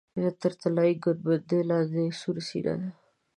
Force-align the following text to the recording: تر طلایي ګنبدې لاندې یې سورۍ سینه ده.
تر 0.41 0.51
طلایي 0.61 0.95
ګنبدې 1.03 1.59
لاندې 1.69 2.01
یې 2.05 2.17
سورۍ 2.21 2.43
سینه 2.49 2.73
ده. 2.79 2.89